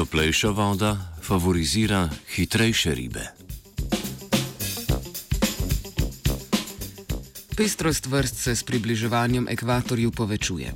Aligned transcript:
Toplejša 0.00 0.50
voda 0.50 0.96
favorizira 1.22 2.08
hitrejše 2.34 2.94
ribe. 2.94 3.20
Pestrost 7.56 8.06
vrst 8.06 8.36
se 8.36 8.56
s 8.56 8.62
približevanjem 8.62 9.48
ekvatorju 9.48 10.10
povečuje. 10.10 10.72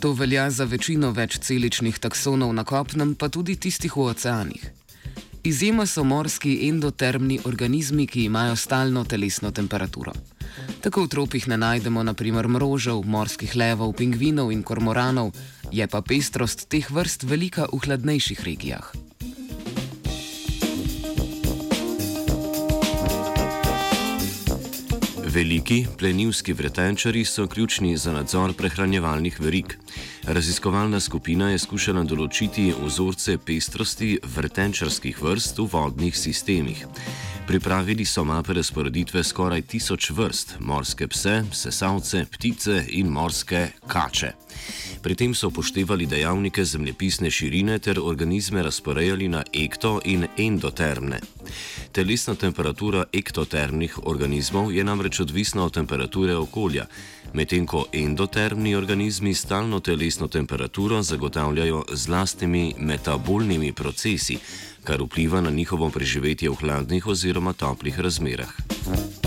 To 0.00 0.12
velja 0.12 0.50
za 0.50 0.64
večino 0.64 1.10
večceličnih 1.10 1.98
taksonov 1.98 2.54
na 2.54 2.64
kopnem, 2.64 3.14
pa 3.14 3.28
tudi 3.28 3.56
tistih 3.56 3.96
v 3.96 4.00
oceanih. 4.00 4.72
Izjema 5.44 5.86
so 5.86 6.04
morski 6.04 6.68
endotermni 6.68 7.40
organizmi, 7.44 8.06
ki 8.06 8.24
imajo 8.24 8.56
stalno 8.56 9.04
telesno 9.04 9.50
temperaturo. 9.50 10.12
Tako 10.80 11.02
v 11.02 11.08
tropih 11.08 11.48
ne 11.48 11.56
najdemo 11.56 12.02
naprimer 12.02 12.48
mrožev, 12.48 13.04
morskih 13.04 13.56
levov, 13.56 13.92
pingvinov 13.92 14.52
in 14.52 14.62
kormoranov, 14.62 15.32
je 15.72 15.86
pa 15.88 16.04
pestrost 16.04 16.68
teh 16.68 16.84
vrst 16.84 17.24
velika 17.24 17.64
v 17.72 17.80
hladnejših 17.80 18.44
regijah. 18.44 19.01
Veliki 25.32 25.86
plenilski 25.98 26.52
vretenčari 26.52 27.24
so 27.24 27.46
ključni 27.46 27.96
za 27.96 28.12
nadzor 28.12 28.52
prehranjevalnih 28.52 29.40
verig. 29.40 29.78
Raziskovalna 30.24 31.00
skupina 31.00 31.48
je 31.50 31.58
skušala 31.58 32.02
določiti 32.04 32.66
vzorce 32.76 33.38
pestrosti 33.40 34.18
vretenčarskih 34.34 35.22
vrst 35.22 35.62
v 35.62 35.66
vodnih 35.72 36.18
sistemih. 36.18 36.84
Pripravili 37.48 38.04
so 38.04 38.26
mape 38.28 38.52
razporeditve 38.52 39.24
skoraj 39.24 39.62
tisoč 39.72 40.10
vrst: 40.10 40.54
morske 40.60 41.08
pse, 41.08 41.38
sesalce, 41.52 42.26
ptice 42.36 42.84
in 43.00 43.08
morske 43.08 43.70
kače. 43.88 44.34
Pri 45.02 45.14
tem 45.16 45.34
so 45.34 45.48
upoštevali 45.48 46.06
dejavnike 46.06 46.64
zemljepisne 46.64 47.30
širine 47.30 47.78
ter 47.78 48.00
organizme 48.02 48.62
razporejali 48.62 49.28
na 49.28 49.42
ekto 49.52 50.00
in 50.04 50.28
endotermne. 50.36 51.24
Telesna 51.92 52.34
temperatura 52.34 53.04
ektotermnih 53.12 53.98
organizmov 54.08 54.72
je 54.72 54.84
namreč 54.84 55.20
odvisna 55.20 55.64
od 55.64 55.74
temperature 55.74 56.36
okolja, 56.36 56.86
medtem 57.34 57.66
ko 57.66 57.84
endotermni 57.92 58.74
organizmi 58.74 59.34
stalno 59.34 59.80
telesno 59.80 60.28
temperaturo 60.28 61.02
zagotavljajo 61.02 61.84
z 61.92 62.08
lastnimi 62.08 62.74
metabolnimi 62.78 63.72
procesi, 63.72 64.38
kar 64.84 65.02
vpliva 65.02 65.40
na 65.40 65.50
njihovo 65.50 65.90
preživetje 65.90 66.50
v 66.50 66.54
hladnih 66.54 67.06
oziroma 67.06 67.52
toplih 67.52 68.00
razmerah. 68.00 69.21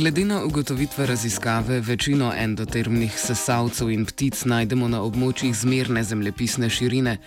Glede 0.00 0.24
na 0.24 0.44
ugotovitve 0.44 1.06
raziskave, 1.06 1.80
večino 1.80 2.32
endotermnih 2.36 3.12
sesalcev 3.20 3.90
in 3.90 4.06
ptic 4.08 4.44
najdemo 4.48 4.86
na 4.88 5.02
območjih 5.04 5.52
zmerne 5.52 6.00
zemljepisne 6.04 6.70
širine, 6.72 7.18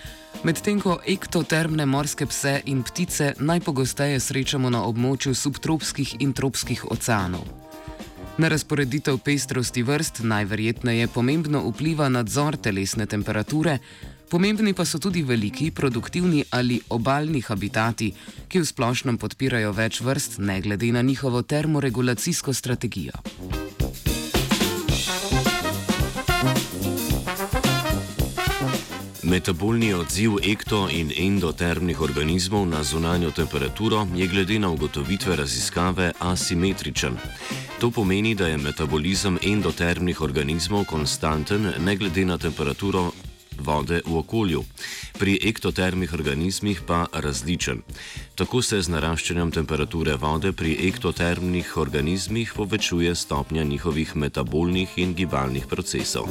medtem 0.43 0.79
ko 0.81 0.95
ektotermne 1.05 1.85
morske 1.85 2.25
pse 2.25 2.55
in 2.65 2.81
ptice 2.83 3.35
najpogosteje 3.37 4.17
srečamo 4.19 4.73
na 4.73 4.81
območju 4.89 5.35
subtropskih 5.37 6.15
in 6.25 6.33
tropskih 6.33 6.81
oceanov. 6.89 7.45
Na 8.41 8.49
razporeditev 8.49 9.21
pestrosti 9.21 9.83
vrst 9.85 10.23
najverjetneje 10.23 11.07
pomembno 11.13 11.61
vpliva 11.67 12.09
nadzor 12.09 12.57
telesne 12.57 13.05
temperature, 13.05 13.77
Pomembni 14.33 14.73
pa 14.73 14.81
so 14.81 14.97
tudi 14.97 15.21
veliki, 15.21 15.69
produktivni 15.71 16.43
ali 16.49 16.79
obaljni 16.89 17.41
habitati, 17.45 18.07
ki 18.49 18.63
v 18.63 18.65
splošnem 18.65 19.19
podpirajo 19.21 19.69
več 19.77 19.99
vrst, 20.01 20.39
ne 20.41 20.55
glede 20.57 20.89
na 20.89 21.03
njihovo 21.05 21.43
termoregulacijsko 21.45 22.53
strategijo. 22.53 23.13
Metabolni 29.23 29.93
odziv 29.93 30.41
ekto- 30.41 30.89
in 30.89 31.13
endotermnih 31.17 32.01
organizmov 32.01 32.65
na 32.67 32.83
zunanjo 32.83 33.31
temperaturo 33.31 34.07
je 34.15 34.27
glede 34.27 34.59
na 34.59 34.69
ugotovitve 34.69 35.35
raziskave 35.35 36.11
asimetričen. 36.19 37.17
To 37.79 37.91
pomeni, 37.91 38.35
da 38.35 38.47
je 38.47 38.57
metabolizem 38.57 39.37
endotermnih 39.43 40.21
organizmov 40.21 40.85
konstanten 40.85 41.73
ne 41.79 41.95
glede 41.95 42.25
na 42.25 42.37
temperaturo 42.37 43.11
vode 43.65 44.01
v 44.05 44.17
okolju, 44.17 44.63
pri 45.19 45.39
ektotermnih 45.43 46.13
organizmih 46.13 46.81
pa 46.87 47.05
različen. 47.13 47.81
Tako 48.35 48.61
se 48.61 48.81
z 48.81 48.91
naraščanjem 48.93 49.51
temperature 49.51 50.15
vode 50.15 50.51
pri 50.51 50.77
ektotermnih 50.87 51.77
organizmih 51.77 52.53
povečuje 52.55 53.15
stopnja 53.15 53.63
njihovih 53.63 54.15
metabolnih 54.15 54.97
in 54.97 55.13
gibalnih 55.13 55.65
procesov. 55.69 56.27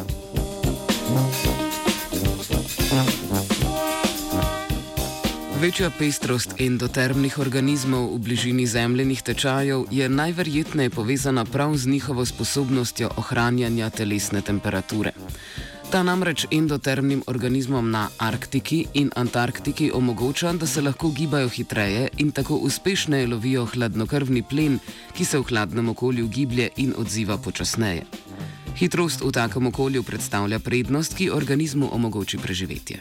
Večja 5.63 5.93
pestrost 5.95 6.57
endotermnih 6.59 7.39
organizmov 7.39 8.09
v 8.15 8.19
bližini 8.19 8.65
zemljenih 8.67 9.23
tečajev 9.23 9.85
je 9.91 10.09
najverjetneje 10.09 10.91
povezana 10.91 11.45
prav 11.45 11.77
z 11.77 11.87
njihovo 11.87 12.25
sposobnostjo 12.27 13.11
ohranjanja 13.17 13.91
telesne 13.91 14.41
temperature. 14.43 15.13
Ta 15.93 16.01
namreč 16.03 16.47
endotermnim 16.49 17.21
organizmom 17.29 17.91
na 17.91 18.07
Arktiki 18.17 18.87
in 18.95 19.11
Antarktiki 19.17 19.91
omogoča, 19.93 20.53
da 20.53 20.67
se 20.67 20.81
lahko 20.81 21.11
gibajo 21.11 21.49
hitreje 21.49 22.09
in 22.19 22.31
tako 22.33 22.57
uspešneje 22.57 23.27
lovijo 23.27 23.67
hladnokrvni 23.67 24.43
plen, 24.43 24.79
ki 25.13 25.25
se 25.25 25.39
v 25.39 25.45
hladnem 25.51 25.93
okolju 25.93 26.29
giblje 26.29 26.71
in 26.77 26.95
odziva 26.97 27.37
počasneje. 27.37 28.07
Hitrost 28.77 29.21
v 29.21 29.33
takem 29.37 29.67
okolju 29.67 30.03
predstavlja 30.03 30.59
prednost, 30.59 31.15
ki 31.15 31.31
organizmu 31.31 31.93
omogoči 31.93 32.39
preživetje. 32.39 33.01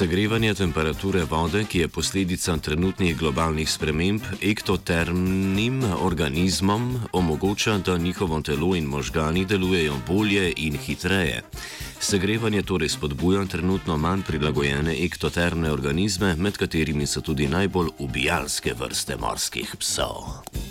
Segrevanje 0.00 0.54
temperature 0.54 1.26
vode, 1.28 1.60
ki 1.68 1.82
je 1.82 1.88
posledica 1.92 2.54
trenutnih 2.56 3.18
globalnih 3.18 3.68
sprememb, 3.68 4.22
ektotermnim 4.40 5.82
organizmom 6.00 6.86
omogoča, 7.12 7.76
da 7.84 7.98
njihovo 7.98 8.40
telo 8.40 8.72
in 8.76 8.84
možgani 8.84 9.44
delujejo 9.44 10.00
bolje 10.08 10.52
in 10.56 10.78
hitreje. 10.78 11.42
Segrevanje 12.00 12.62
torej 12.62 12.88
spodbuja 12.88 13.44
trenutno 13.44 13.96
manj 13.96 14.22
prilagojene 14.22 14.96
ektotermne 15.04 15.72
organizme, 15.72 16.34
med 16.36 16.56
katerimi 16.56 17.06
so 17.06 17.20
tudi 17.20 17.48
najbolj 17.48 17.92
ubijalske 17.98 18.74
vrste 18.80 19.20
morskih 19.20 19.76
psov. 19.76 20.69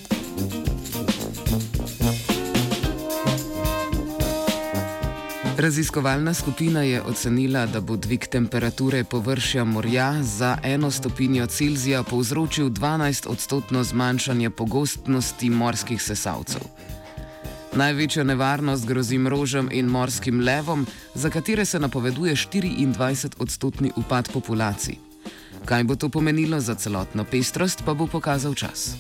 Raziskovalna 5.60 6.34
skupina 6.34 6.82
je 6.84 7.02
ocenila, 7.02 7.66
da 7.66 7.82
bo 7.82 7.96
dvig 7.96 8.28
temperature 8.28 9.04
površja 9.04 9.64
morja 9.64 10.24
za 10.24 10.58
eno 10.64 10.92
stopinjo 10.92 11.48
Celzija 11.48 12.04
povzročil 12.04 12.70
12-odstotno 12.70 13.84
zmanjšanje 13.84 14.50
pogostnosti 14.50 15.50
morskih 15.50 16.02
sesalcev. 16.02 16.62
Največja 17.76 18.24
nevarnost 18.24 18.88
grozi 18.88 19.18
mrožem 19.18 19.70
in 19.72 19.86
morskim 19.86 20.40
levom, 20.40 20.88
za 21.14 21.30
katere 21.30 21.66
se 21.66 21.80
napoveduje 21.80 22.36
24-odstotni 22.36 23.92
upad 23.96 24.32
populacij. 24.34 24.96
Kaj 25.66 25.84
bo 25.84 25.96
to 25.96 26.10
pomenilo 26.10 26.60
za 26.60 26.76
celotno 26.76 27.24
pestrost, 27.24 27.84
pa 27.86 27.94
bo 27.94 28.08
pokazal 28.08 28.56
čas. 28.56 28.96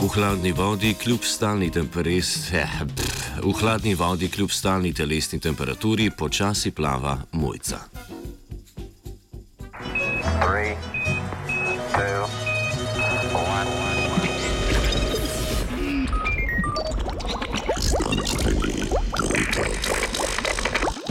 V 0.00 0.08
hladni 0.14 0.52
vodi 0.52 0.94
kljub 0.94 1.20
stalni 1.22 1.70
temperaturi, 1.70 2.52
eh, 2.52 2.68
v 3.44 3.52
hladni 3.60 3.94
vodi 3.94 4.30
kljub 4.30 4.50
stalni 4.50 4.94
telesni 4.94 5.40
temperaturi 5.40 6.10
počasi 6.10 6.70
plava 6.70 7.18
mojca. 7.32 7.78
Three. 10.40 10.99